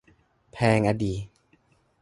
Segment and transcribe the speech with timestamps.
[0.51, 1.13] แพงอ่ะดิ